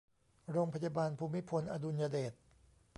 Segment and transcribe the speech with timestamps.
[0.51, 2.33] โรงพยาบาลภูมิพลอดุลยเดช